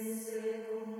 [0.00, 0.99] Spiritum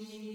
[0.00, 0.29] Sanctum